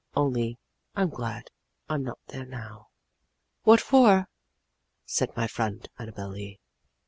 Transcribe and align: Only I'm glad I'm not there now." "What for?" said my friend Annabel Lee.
Only 0.15 0.57
I'm 0.95 1.09
glad 1.11 1.51
I'm 1.87 2.01
not 2.03 2.17
there 2.29 2.47
now." 2.47 2.87
"What 3.61 3.79
for?" 3.79 4.29
said 5.05 5.37
my 5.37 5.45
friend 5.45 5.87
Annabel 5.99 6.29
Lee. 6.29 6.59